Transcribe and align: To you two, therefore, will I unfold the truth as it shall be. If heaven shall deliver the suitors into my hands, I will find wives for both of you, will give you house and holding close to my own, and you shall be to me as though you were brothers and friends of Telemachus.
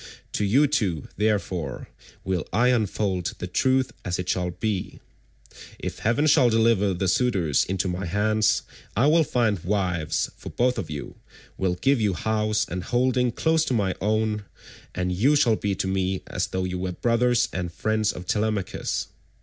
To 0.33 0.43
you 0.43 0.65
two, 0.65 1.09
therefore, 1.15 1.87
will 2.23 2.47
I 2.51 2.69
unfold 2.69 3.35
the 3.37 3.45
truth 3.45 3.91
as 4.03 4.17
it 4.17 4.27
shall 4.27 4.49
be. 4.49 4.99
If 5.77 5.99
heaven 5.99 6.25
shall 6.25 6.49
deliver 6.49 6.95
the 6.95 7.07
suitors 7.07 7.65
into 7.65 7.87
my 7.87 8.07
hands, 8.07 8.63
I 8.97 9.05
will 9.05 9.23
find 9.23 9.59
wives 9.63 10.31
for 10.35 10.49
both 10.49 10.79
of 10.79 10.89
you, 10.89 11.17
will 11.55 11.75
give 11.75 12.01
you 12.01 12.15
house 12.15 12.65
and 12.67 12.83
holding 12.85 13.31
close 13.31 13.63
to 13.65 13.75
my 13.75 13.93
own, 14.01 14.45
and 14.95 15.11
you 15.11 15.35
shall 15.35 15.55
be 15.55 15.75
to 15.75 15.85
me 15.87 16.23
as 16.25 16.47
though 16.47 16.63
you 16.63 16.79
were 16.79 16.93
brothers 16.93 17.47
and 17.53 17.71
friends 17.71 18.11
of 18.11 18.25
Telemachus. 18.25 19.09